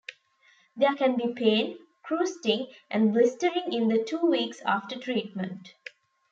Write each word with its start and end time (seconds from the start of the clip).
There 0.75 0.95
can 0.95 1.15
be 1.15 1.31
pain, 1.31 1.77
crusting, 2.03 2.73
and 2.89 3.13
blistering 3.13 3.71
in 3.71 3.87
the 3.87 4.03
two 4.03 4.17
weeks 4.19 4.59
after 4.61 4.97
treatment. 4.97 5.75